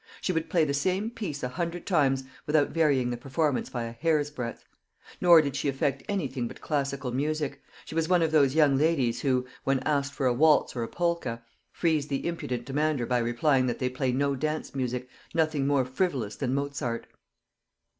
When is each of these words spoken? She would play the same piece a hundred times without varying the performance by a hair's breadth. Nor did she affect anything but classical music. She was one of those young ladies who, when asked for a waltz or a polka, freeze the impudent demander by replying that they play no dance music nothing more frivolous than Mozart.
She 0.19 0.33
would 0.33 0.49
play 0.49 0.65
the 0.65 0.73
same 0.73 1.11
piece 1.11 1.43
a 1.43 1.47
hundred 1.49 1.85
times 1.85 2.23
without 2.47 2.69
varying 2.69 3.11
the 3.11 3.17
performance 3.17 3.69
by 3.69 3.83
a 3.83 3.91
hair's 3.91 4.31
breadth. 4.31 4.65
Nor 5.21 5.43
did 5.43 5.55
she 5.55 5.69
affect 5.69 6.01
anything 6.09 6.47
but 6.47 6.59
classical 6.59 7.11
music. 7.11 7.61
She 7.85 7.93
was 7.93 8.09
one 8.09 8.23
of 8.23 8.31
those 8.31 8.55
young 8.55 8.79
ladies 8.79 9.21
who, 9.21 9.45
when 9.63 9.77
asked 9.81 10.13
for 10.15 10.25
a 10.25 10.33
waltz 10.33 10.75
or 10.75 10.81
a 10.81 10.87
polka, 10.87 11.37
freeze 11.71 12.07
the 12.07 12.25
impudent 12.25 12.65
demander 12.65 13.05
by 13.05 13.19
replying 13.19 13.67
that 13.67 13.77
they 13.77 13.89
play 13.91 14.11
no 14.11 14.35
dance 14.35 14.73
music 14.73 15.07
nothing 15.35 15.67
more 15.67 15.85
frivolous 15.85 16.35
than 16.35 16.55
Mozart. 16.55 17.05